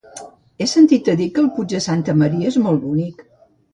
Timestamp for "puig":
1.57-1.69